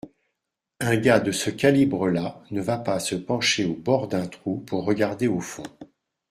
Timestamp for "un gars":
0.79-1.19